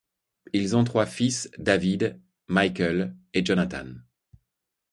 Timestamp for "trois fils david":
0.83-2.19